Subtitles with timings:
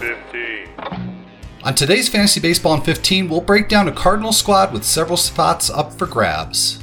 [0.00, 0.68] 15.
[1.64, 5.70] On today's Fantasy Baseball in 15, we'll break down a Cardinal squad with several spots
[5.70, 6.78] up for grabs.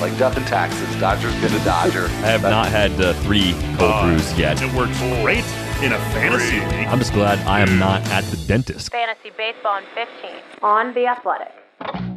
[0.00, 0.94] like death and taxes.
[1.00, 2.04] Dodger's been a Dodger.
[2.06, 4.60] I have not had uh, three cold Uh, brews yet.
[4.60, 5.44] It works great
[5.82, 6.86] in a fantasy league.
[6.88, 8.92] I'm just glad I am not at the dentist.
[8.92, 10.30] Fantasy Baseball in 15
[10.62, 12.15] on The Athletic.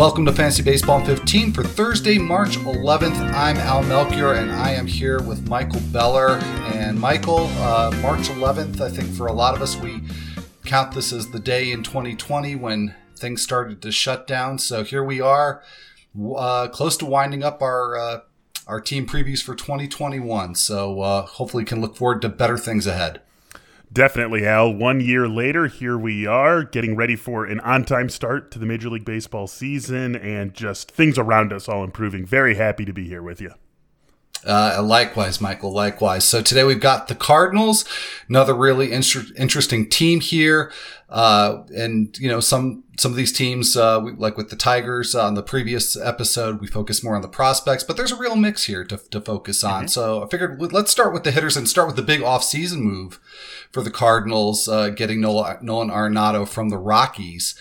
[0.00, 3.20] Welcome to Fantasy Baseball 15 for Thursday, March 11th.
[3.34, 6.38] I'm Al Melchior and I am here with Michael Beller.
[6.72, 10.00] And Michael, uh, March 11th, I think for a lot of us, we
[10.64, 14.58] count this as the day in 2020 when things started to shut down.
[14.58, 15.62] So here we are,
[16.34, 18.20] uh, close to winding up our uh,
[18.66, 20.54] our team previews for 2021.
[20.54, 23.20] So uh, hopefully, can look forward to better things ahead.
[23.92, 24.72] Definitely, Al.
[24.72, 28.66] One year later, here we are getting ready for an on time start to the
[28.66, 32.24] Major League Baseball season and just things around us all improving.
[32.24, 33.52] Very happy to be here with you.
[34.46, 35.72] Uh, likewise, Michael.
[35.72, 36.24] Likewise.
[36.24, 37.84] So today we've got the Cardinals,
[38.28, 40.72] another really inter- interesting team here.
[41.08, 45.14] Uh, and you know, some, some of these teams, uh, we, like with the Tigers
[45.14, 48.64] on the previous episode, we focus more on the prospects, but there's a real mix
[48.64, 49.88] here to, to focus on.
[49.88, 53.18] So I figured let's start with the hitters and start with the big offseason move
[53.72, 57.56] for the Cardinals, uh, getting Nolan, Nolan Arenado from the Rockies.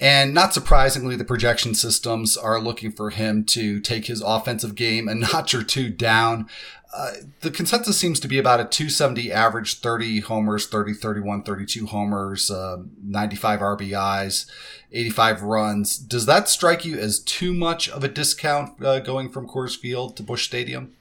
[0.00, 5.08] And not surprisingly, the projection systems are looking for him to take his offensive game
[5.08, 6.48] a notch or two down.
[6.92, 7.12] Uh,
[7.42, 12.50] the consensus seems to be about a 270 average, 30 homers, 30, 31, 32 homers,
[12.50, 14.46] uh, 95 RBIs,
[14.90, 15.98] 85 runs.
[15.98, 20.16] Does that strike you as too much of a discount uh, going from Coors Field
[20.16, 20.96] to Busch Stadium?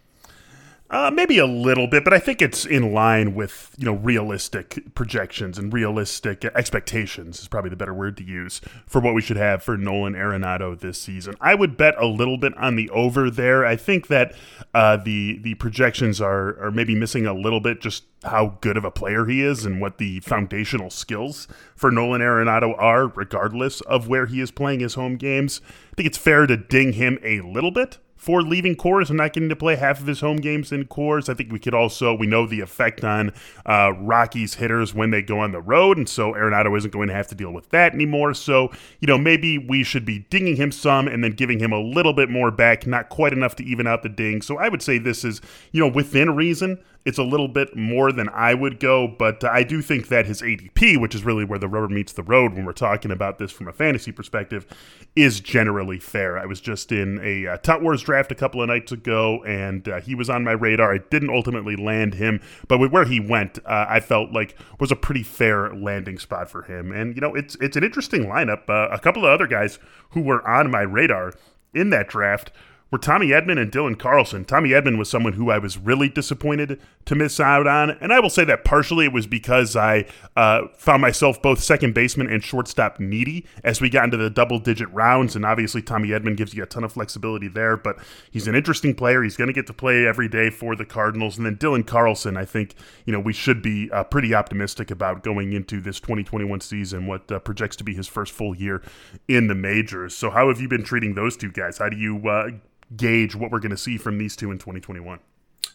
[0.91, 4.95] Uh, maybe a little bit, but I think it's in line with you know realistic
[4.95, 9.37] projections and realistic expectations is probably the better word to use for what we should
[9.37, 11.35] have for Nolan Arenado this season.
[11.39, 13.67] I would bet a little bit on the over there.
[13.67, 14.33] I think that
[14.73, 18.83] uh, the the projections are are maybe missing a little bit just how good of
[18.83, 24.07] a player he is and what the foundational skills for Nolan Arenado are, regardless of
[24.07, 25.61] where he is playing his home games.
[25.91, 29.31] I think it's fair to ding him a little bit for leaving Coors and not
[29.31, 31.29] getting to play half of his home games in Coors.
[31.29, 33.31] I think we could also, we know the effect on
[33.65, 37.13] uh, Rockies hitters when they go on the road, and so Arenado isn't going to
[37.13, 38.33] have to deal with that anymore.
[38.33, 41.79] So, you know, maybe we should be dinging him some and then giving him a
[41.79, 44.41] little bit more back, not quite enough to even out the ding.
[44.41, 45.39] So I would say this is,
[45.71, 46.77] you know, within reason.
[47.05, 50.41] It's a little bit more than I would go, but I do think that his
[50.41, 53.51] ADP, which is really where the rubber meets the road when we're talking about this
[53.51, 54.67] from a fantasy perspective,
[55.15, 56.37] is generally fair.
[56.37, 60.01] I was just in a uh, Wars draft a couple of nights ago, and uh,
[60.01, 60.93] he was on my radar.
[60.93, 64.91] I didn't ultimately land him, but with where he went, uh, I felt like was
[64.91, 66.91] a pretty fair landing spot for him.
[66.91, 68.69] And you know, it's it's an interesting lineup.
[68.69, 69.79] Uh, a couple of other guys
[70.11, 71.33] who were on my radar
[71.73, 72.51] in that draft
[72.91, 74.45] were Tommy Edman and Dylan Carlson.
[74.45, 78.19] Tommy Edman was someone who I was really disappointed to miss out on, and I
[78.19, 80.05] will say that partially it was because I
[80.35, 84.59] uh, found myself both second baseman and shortstop needy as we got into the double
[84.59, 87.97] digit rounds, and obviously Tommy Edman gives you a ton of flexibility there, but
[88.31, 89.21] he's an interesting player.
[89.21, 92.37] He's going to get to play every day for the Cardinals, and then Dylan Carlson,
[92.37, 92.73] I think
[93.05, 97.31] you know we should be uh, pretty optimistic about going into this 2021 season, what
[97.31, 98.81] uh, projects to be his first full year
[99.27, 100.15] in the majors.
[100.15, 101.77] So how have you been treating those two guys?
[101.77, 102.49] How do you uh,
[102.95, 105.19] gauge what we're going to see from these two in 2021?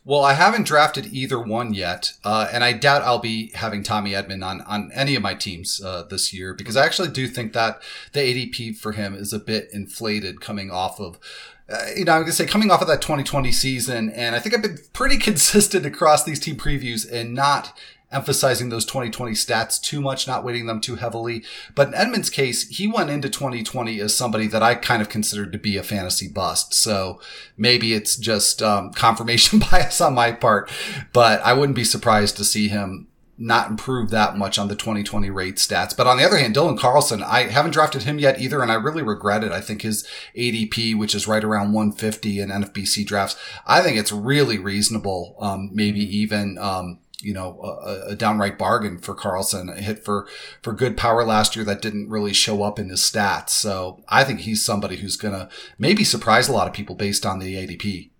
[0.07, 4.11] Well, I haven't drafted either one yet, uh, and I doubt I'll be having Tommy
[4.11, 7.55] Edman on on any of my teams uh, this year because I actually do think
[7.55, 7.81] that
[8.13, 11.19] the ADP for him is a bit inflated coming off of.
[11.67, 14.39] Uh, you know, I'm going to say coming off of that 2020 season, and I
[14.39, 17.73] think I've been pretty consistent across these team previews and not
[18.15, 21.45] emphasizing those 2020 stats too much, not weighting them too heavily.
[21.75, 25.53] But in Edman's case, he went into 2020 as somebody that I kind of considered
[25.53, 26.73] to be a fantasy bust.
[26.75, 27.21] So
[27.57, 30.71] maybe it's just um, confirmation bias on my part,
[31.13, 35.29] but I wouldn't be surprised to see him not improve that much on the 2020
[35.31, 35.97] rate stats.
[35.97, 38.75] But on the other hand, Dylan Carlson, I haven't drafted him yet either, and I
[38.75, 39.53] really regret it.
[39.53, 40.07] I think his
[40.37, 45.37] ADP, which is right around 150 in NFBC drafts, I think it's really reasonable.
[45.41, 49.69] Um, maybe even, um, you know, a, a, downright bargain for Carlson.
[49.69, 50.29] A hit for,
[50.63, 53.51] for good power last year that didn't really show up in his stats.
[53.51, 55.49] So I think he's somebody who's going to
[55.79, 58.11] maybe surprise a lot of people based on the ADP.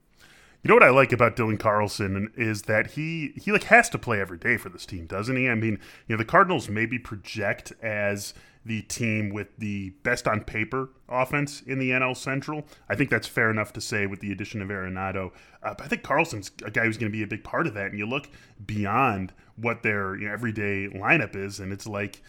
[0.63, 3.99] You know what I like about Dylan Carlson is that he he like has to
[3.99, 5.47] play every day for this team, doesn't he?
[5.47, 5.79] I mean,
[6.09, 8.33] you know, the Cardinals maybe project as
[8.65, 12.65] the team with the best on paper offense in the NL Central.
[12.89, 15.33] I think that's fair enough to say with the addition of Arenado.
[15.63, 17.75] Uh, but I think Carlson's a guy who's going to be a big part of
[17.75, 17.91] that.
[17.91, 18.29] And you look
[18.65, 22.23] beyond what their you know, everyday lineup is, and it's like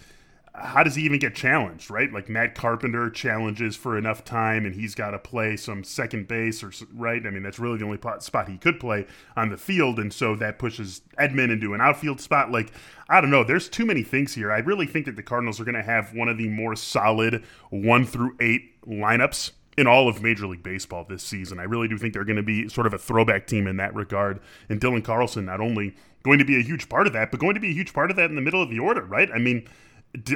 [0.58, 2.12] how does he even get challenged, right?
[2.12, 6.64] Like Matt Carpenter challenges for enough time and he's got to play some second base
[6.64, 7.26] or right.
[7.26, 9.06] I mean, that's really the only spot he could play
[9.36, 10.00] on the field.
[10.00, 12.52] And so that pushes Edman into an outfield spot.
[12.52, 12.72] Like,
[13.10, 13.44] I don't know.
[13.44, 14.52] There's too many things here.
[14.52, 17.44] I really think that the Cardinals are going to have one of the more solid
[17.70, 21.60] one through eight lineups in all of Major League Baseball this season.
[21.60, 23.94] I really do think they're going to be sort of a throwback team in that
[23.94, 24.40] regard.
[24.70, 27.56] And Dylan Carlson not only going to be a huge part of that, but going
[27.56, 29.30] to be a huge part of that in the middle of the order, right?
[29.34, 29.68] I mean,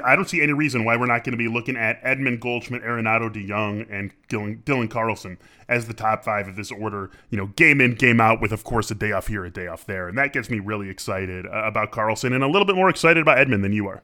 [0.04, 2.84] I don't see any reason why we're not going to be looking at Edman, Goldschmidt,
[2.84, 5.38] Arenado, DeJong, and Dylan, Carlson
[5.68, 7.12] as the top five of this order.
[7.30, 9.68] You know, game in, game out, with of course a day off here, a day
[9.68, 12.76] off there, and that gets me really excited uh, about Carlson, and a little bit
[12.76, 14.04] more excited about Edman than you are.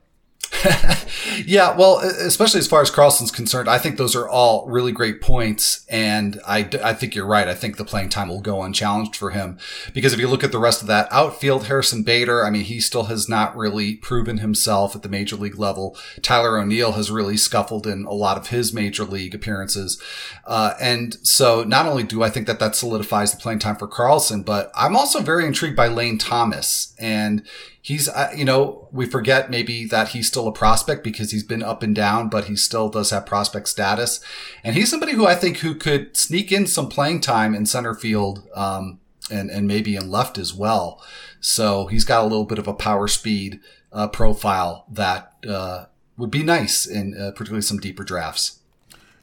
[1.45, 5.21] yeah, well, especially as far as Carlson's concerned, I think those are all really great
[5.21, 5.85] points.
[5.89, 7.47] And I, I think you're right.
[7.47, 9.57] I think the playing time will go unchallenged for him
[9.93, 12.79] because if you look at the rest of that outfield, Harrison Bader, I mean, he
[12.79, 15.97] still has not really proven himself at the major league level.
[16.21, 20.01] Tyler O'Neill has really scuffled in a lot of his major league appearances.
[20.45, 23.87] Uh, and so not only do I think that that solidifies the playing time for
[23.87, 27.43] Carlson, but I'm also very intrigued by Lane Thomas and
[27.85, 31.61] he's, uh, you know, we forget maybe that he's still a prospect because he's been
[31.61, 34.19] up and down, but he still does have prospect status.
[34.63, 37.93] And he's somebody who I think who could sneak in some playing time in center
[37.93, 40.99] field, um, and, and maybe in left as well.
[41.39, 43.59] So he's got a little bit of a power speed,
[43.93, 45.85] uh, profile that, uh,
[46.17, 48.61] would be nice in uh, particularly some deeper drafts.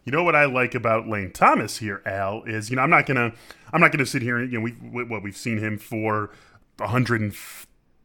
[0.05, 3.07] You know what I like about Lane Thomas here, Al, is you know I'm not
[3.07, 3.33] gonna
[3.73, 4.73] I'm not gonna sit here and you know we
[5.03, 6.31] what we've seen him for
[6.79, 7.35] 100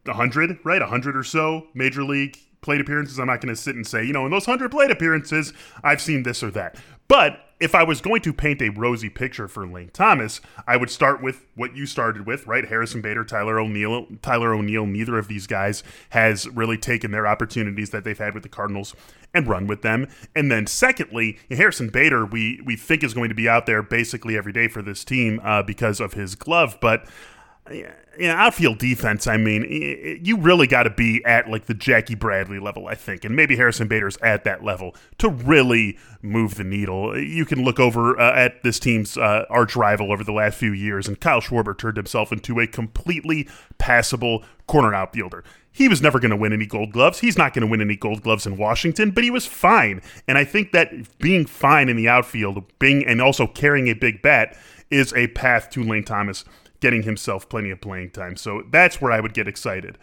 [0.08, 0.80] 100, right?
[0.80, 3.18] 100 or so major league plate appearances.
[3.18, 5.52] I'm not going to sit and say, you know, in those 100 plate appearances,
[5.82, 6.76] I've seen this or that.
[7.06, 10.90] But if I was going to paint a rosy picture for Lane Thomas, I would
[10.90, 12.64] start with what you started with, right?
[12.64, 14.06] Harrison Bader, Tyler O'Neill.
[14.22, 18.42] Tyler O'Neill, neither of these guys has really taken their opportunities that they've had with
[18.42, 18.94] the Cardinals
[19.34, 20.06] and run with them.
[20.36, 24.36] And then secondly, Harrison Bader, we we think is going to be out there basically
[24.36, 27.08] every day for this team uh, because of his glove, but
[27.72, 27.94] yeah,
[28.34, 32.88] outfield defense, I mean, you really got to be at like the Jackie Bradley level,
[32.88, 37.18] I think, and maybe Harrison Bader's at that level to really move the needle.
[37.18, 40.72] You can look over uh, at this team's uh, arch rival over the last few
[40.72, 43.48] years, and Kyle Schwarber turned himself into a completely
[43.78, 45.44] passable corner outfielder.
[45.70, 47.20] He was never going to win any gold gloves.
[47.20, 50.02] He's not going to win any gold gloves in Washington, but he was fine.
[50.26, 54.20] And I think that being fine in the outfield, being and also carrying a big
[54.20, 54.56] bat
[54.90, 56.44] is a path to Lane Thomas
[56.80, 58.36] getting himself plenty of playing time.
[58.36, 59.98] So that's where I would get excited.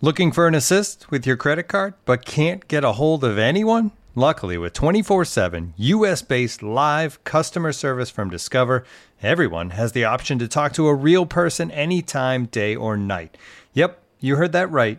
[0.00, 3.92] Looking for an assist with your credit card, but can't get a hold of anyone?
[4.14, 8.84] Luckily, with 24 7 US based live customer service from Discover,
[9.22, 13.36] everyone has the option to talk to a real person anytime, day or night.
[13.74, 14.98] Yep, you heard that right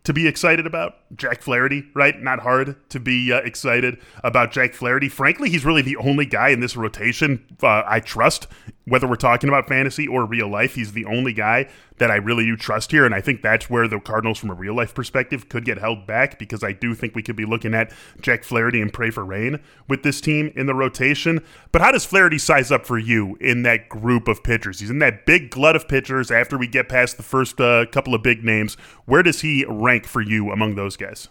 [0.03, 2.19] to be excited about, Jack Flaherty, right?
[2.19, 5.09] Not hard to be uh, excited about Jack Flaherty.
[5.09, 8.47] Frankly, he's really the only guy in this rotation uh, I trust,
[8.85, 10.75] whether we're talking about fantasy or real life.
[10.75, 11.67] He's the only guy
[11.97, 13.05] that I really do trust here.
[13.05, 16.07] And I think that's where the Cardinals, from a real life perspective, could get held
[16.07, 19.23] back because I do think we could be looking at Jack Flaherty and pray for
[19.23, 21.43] rain with this team in the rotation.
[21.71, 24.79] But how does Flaherty size up for you in that group of pitchers?
[24.79, 28.15] He's in that big glut of pitchers after we get past the first uh, couple
[28.15, 28.75] of big names.
[29.05, 31.27] Where does he rank for you among those guys?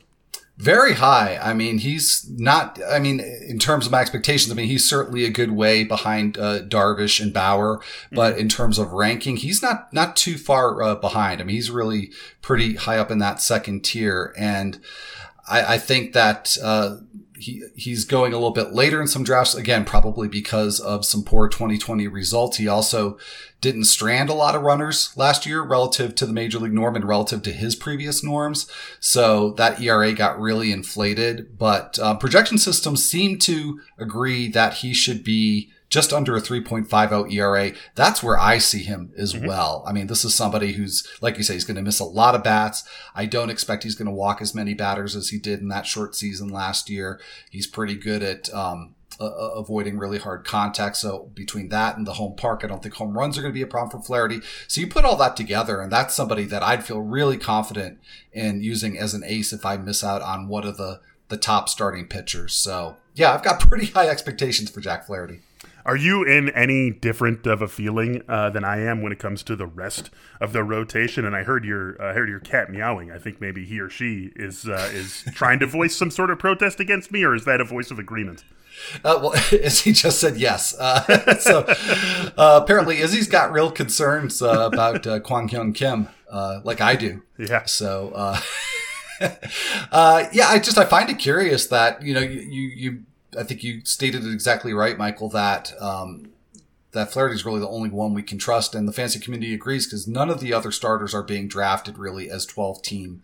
[0.56, 1.38] Very high.
[1.42, 5.24] I mean, he's not, I mean, in terms of my expectations, I mean, he's certainly
[5.24, 7.80] a good way behind uh, Darvish and Bauer,
[8.12, 8.40] but mm-hmm.
[8.40, 11.40] in terms of ranking, he's not, not too far uh, behind.
[11.40, 12.10] I mean, he's really
[12.42, 14.34] pretty high up in that second tier.
[14.36, 14.80] And
[15.48, 16.96] I, I think that, uh,
[17.40, 21.24] he he's going a little bit later in some drafts again probably because of some
[21.24, 23.18] poor 2020 results he also
[23.60, 27.04] didn't strand a lot of runners last year relative to the major league norm and
[27.04, 28.70] relative to his previous norms.
[29.00, 34.94] So that ERA got really inflated, but uh, projection systems seem to agree that he
[34.94, 37.72] should be just under a 3.50 ERA.
[37.96, 39.46] That's where I see him as mm-hmm.
[39.46, 39.84] well.
[39.86, 42.36] I mean, this is somebody who's, like you say, he's going to miss a lot
[42.36, 42.84] of bats.
[43.14, 45.86] I don't expect he's going to walk as many batters as he did in that
[45.86, 47.20] short season last year.
[47.50, 50.96] He's pretty good at, um, uh, avoiding really hard contact.
[50.96, 53.58] So between that and the home park, I don't think home runs are going to
[53.58, 54.40] be a problem for Flaherty.
[54.68, 57.98] So you put all that together, and that's somebody that I'd feel really confident
[58.32, 61.68] in using as an ace if I miss out on one of the the top
[61.68, 62.54] starting pitchers.
[62.54, 65.42] So yeah, I've got pretty high expectations for Jack Flaherty.
[65.90, 69.42] Are you in any different of a feeling uh, than I am when it comes
[69.42, 70.08] to the rest
[70.40, 71.24] of the rotation?
[71.24, 73.10] And I heard your I heard your cat meowing.
[73.10, 76.38] I think maybe he or she is uh, is trying to voice some sort of
[76.38, 78.44] protest against me, or is that a voice of agreement?
[79.04, 80.78] Uh, well, Izzy just said yes.
[80.78, 81.64] Uh, so
[82.38, 86.94] uh, apparently, Izzy's got real concerns uh, about uh, Kwang Hyun Kim, uh, like I
[86.94, 87.24] do.
[87.36, 87.64] Yeah.
[87.64, 88.12] So,
[89.20, 93.02] yeah, I just I find it curious that you know you you
[93.38, 95.28] I think you stated it exactly right, Michael.
[95.28, 96.30] That um,
[96.92, 99.86] that Flaherty is really the only one we can trust, and the fantasy community agrees
[99.86, 103.22] because none of the other starters are being drafted really as twelve team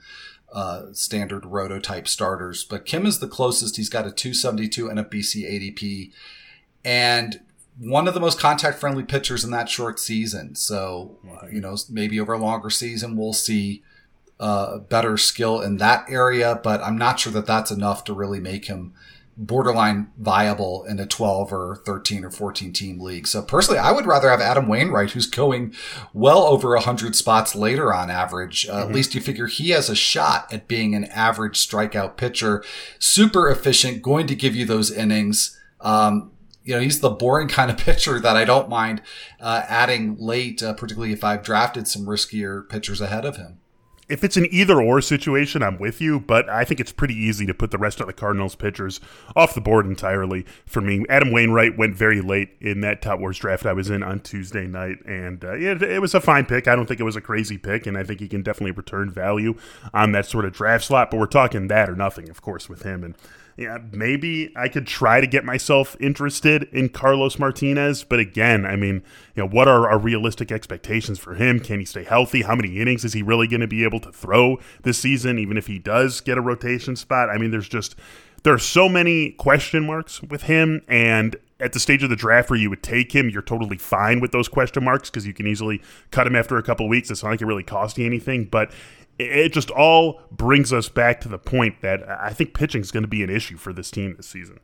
[0.53, 2.65] uh, standard roto type starters.
[2.65, 3.77] But Kim is the closest.
[3.77, 6.13] He's got a 272 NFBC ADP,
[6.85, 7.41] and
[7.79, 10.55] one of the most contact friendly pitchers in that short season.
[10.55, 11.19] So,
[11.53, 13.83] you know, maybe over a longer season, we'll see
[14.41, 18.41] uh, better skill in that area, but I'm not sure that that's enough to really
[18.41, 18.95] make him
[19.37, 23.27] borderline viable in a 12 or 13 or 14 team league.
[23.27, 25.75] So personally, I would rather have Adam Wainwright, who's going
[26.15, 28.67] well over 100 spots later on average.
[28.67, 28.89] Uh, mm-hmm.
[28.89, 32.65] At least you figure he has a shot at being an average strikeout pitcher,
[32.99, 35.59] super efficient, going to give you those innings.
[35.83, 36.33] Um,
[36.65, 39.03] you know, he's the boring kind of pitcher that I don't mind
[39.39, 43.59] uh, adding late, uh, particularly if I've drafted some riskier pitchers ahead of him
[44.09, 47.45] if it's an either or situation, I'm with you, but I think it's pretty easy
[47.47, 49.01] to put the rest of the Cardinals pitchers
[49.35, 51.05] off the board entirely for me.
[51.09, 54.67] Adam Wainwright went very late in that Tout Wars draft I was in on Tuesday
[54.67, 56.69] night, and uh, it, it, was a fine pick.
[56.69, 59.11] I don't think it was a crazy pick, and I think he can definitely return
[59.11, 59.55] value
[59.93, 62.83] on that sort of draft slot, but we're talking that or nothing, of course, with
[62.83, 63.03] him.
[63.03, 63.17] And
[63.57, 68.05] yeah, maybe I could try to get myself interested in Carlos Martinez.
[68.05, 69.03] But again, I mean,
[69.35, 71.61] you know, what are our realistic expectations for him?
[71.61, 72.43] Can he stay healthy?
[72.43, 75.57] How many innings is he really going to be able to throw this season, even
[75.57, 77.31] if he does get a rotation spot?
[77.31, 77.97] I mean, there's just
[78.43, 82.51] there are so many question marks with him and at the stage of the draft
[82.51, 85.47] where you would take him, you're totally fine with those question marks because you can
[85.47, 87.11] easily cut him after a couple weeks.
[87.11, 88.45] It's not like it really cost you anything.
[88.45, 88.71] But
[89.19, 93.05] it just all brings us back to the point that I think pitching is going
[93.05, 94.61] to be an issue for this team this season.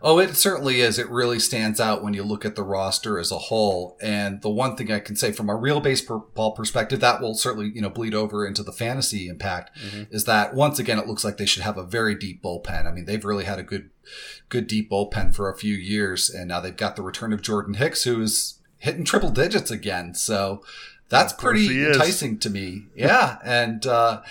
[0.00, 0.98] Oh, it certainly is.
[0.98, 3.98] It really stands out when you look at the roster as a whole.
[4.00, 7.70] And the one thing I can say from a real baseball perspective, that will certainly,
[7.74, 10.14] you know, bleed over into the fantasy impact mm-hmm.
[10.14, 12.86] is that once again, it looks like they should have a very deep bullpen.
[12.86, 13.90] I mean, they've really had a good,
[14.48, 16.30] good deep bullpen for a few years.
[16.30, 20.14] And now they've got the return of Jordan Hicks, who is hitting triple digits again.
[20.14, 20.62] So
[21.08, 22.86] that's pretty enticing to me.
[22.94, 23.38] Yeah.
[23.44, 24.22] and, uh,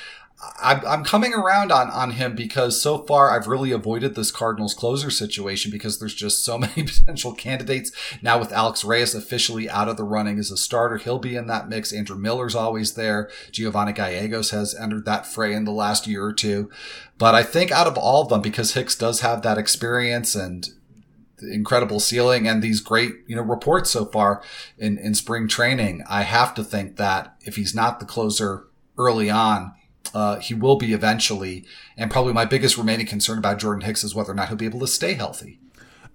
[0.62, 4.76] I'm, I'm coming around on, on him because so far I've really avoided this Cardinals
[4.76, 7.92] closer situation because there's just so many potential candidates.
[8.22, 11.48] Now with Alex Reyes officially out of the running as a starter, he'll be in
[11.48, 11.92] that mix.
[11.92, 13.32] Andrew Miller's always there.
[13.52, 16.70] Giovanni Gallegos has entered that fray in the last year or two.
[17.18, 20.70] But I think out of all of them, because Hicks does have that experience and
[21.42, 24.42] incredible ceiling and these great, you know, reports so far
[24.78, 26.04] in, in spring training.
[26.10, 28.68] I have to think that if he's not the closer
[28.98, 29.74] early on,
[30.14, 31.66] uh, he will be eventually.
[31.96, 34.66] And probably my biggest remaining concern about Jordan Hicks is whether or not he'll be
[34.66, 35.60] able to stay healthy.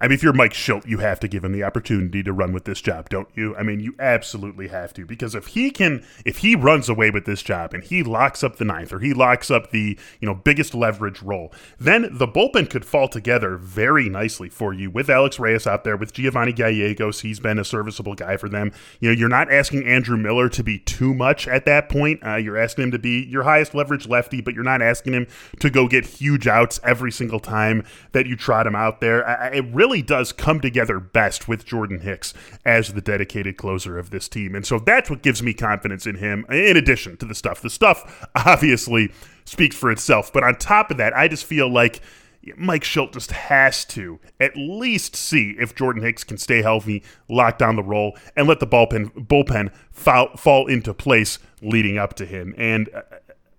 [0.03, 2.51] I mean, if you're Mike Shildt, you have to give him the opportunity to run
[2.51, 3.55] with this job, don't you?
[3.55, 7.23] I mean, you absolutely have to because if he can, if he runs away with
[7.23, 10.35] this job and he locks up the ninth or he locks up the you know
[10.35, 15.39] biggest leverage role, then the bullpen could fall together very nicely for you with Alex
[15.39, 17.21] Reyes out there with Giovanni Gallegos.
[17.21, 18.73] He's been a serviceable guy for them.
[18.99, 22.19] You know, you're not asking Andrew Miller to be too much at that point.
[22.25, 25.27] Uh, you're asking him to be your highest leverage lefty, but you're not asking him
[25.61, 29.25] to go get huge outs every single time that you trot him out there.
[29.25, 32.33] I, it really really does come together best with Jordan Hicks
[32.65, 34.55] as the dedicated closer of this team.
[34.55, 37.61] And so that's what gives me confidence in him, in addition to the stuff.
[37.61, 39.11] The stuff obviously
[39.45, 40.33] speaks for itself.
[40.33, 42.01] But on top of that, I just feel like
[42.57, 47.59] Mike Shildt just has to at least see if Jordan Hicks can stay healthy, lock
[47.59, 52.25] down the role, and let the bullpen bullpen fall, fall into place leading up to
[52.25, 52.55] him.
[52.57, 53.01] And uh,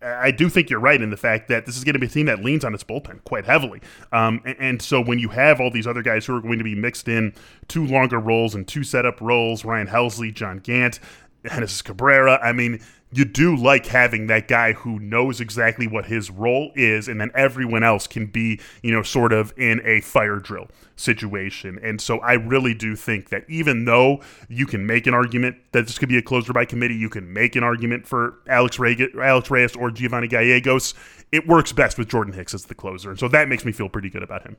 [0.05, 2.11] I do think you're right in the fact that this is going to be a
[2.11, 3.81] team that leans on its bullpen quite heavily.
[4.13, 6.65] Um, and, and, so when you have all these other guys who are going to
[6.65, 7.33] be mixed in
[7.69, 11.01] two longer roles and two setup roles, Ryan Helsley, John Gant,
[11.47, 12.81] Genesis Cabrera, I mean,
[13.15, 17.31] you do like having that guy who knows exactly what his role is, and then
[17.35, 20.67] everyone else can be, you know, sort of in a fire drill
[20.97, 21.79] situation.
[21.83, 25.87] And so I really do think that even though you can make an argument that
[25.87, 29.51] this could be a closer by committee, you can make an argument for Alex, Alex
[29.51, 30.95] Reyes or Giovanni Gallegos,
[31.31, 33.11] it works best with Jordan Hicks as the closer.
[33.11, 34.57] And so that makes me feel pretty good about him.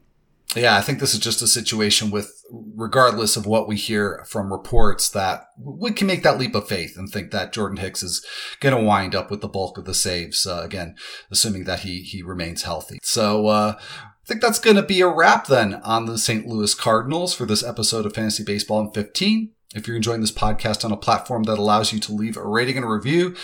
[0.55, 4.51] Yeah, I think this is just a situation with, regardless of what we hear from
[4.51, 8.25] reports, that we can make that leap of faith and think that Jordan Hicks is
[8.59, 10.45] going to wind up with the bulk of the saves.
[10.47, 10.95] Uh, again,
[11.31, 12.99] assuming that he he remains healthy.
[13.01, 16.47] So uh, I think that's going to be a wrap then on the St.
[16.47, 19.51] Louis Cardinals for this episode of Fantasy Baseball in 15.
[19.75, 22.77] If you're enjoying this podcast on a platform that allows you to leave a rating
[22.77, 23.35] and a review,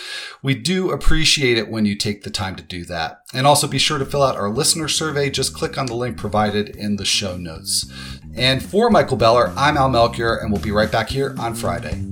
[0.42, 3.22] we do appreciate it when you take the time to do that.
[3.34, 5.28] And also be sure to fill out our listener survey.
[5.28, 7.92] Just click on the link provided in the show notes.
[8.34, 12.11] And for Michael Beller, I'm Al Melchior, and we'll be right back here on Friday.